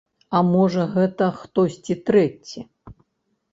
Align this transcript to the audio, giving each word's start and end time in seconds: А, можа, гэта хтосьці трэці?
А, 0.37 0.39
можа, 0.53 0.85
гэта 0.95 1.27
хтосьці 1.43 1.99
трэці? 2.09 2.67